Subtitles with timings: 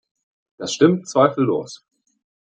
[0.57, 1.85] Das stimmt zweifellos.